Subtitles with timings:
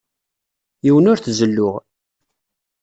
[0.85, 1.73] Yiwen ur t-zelluɣ.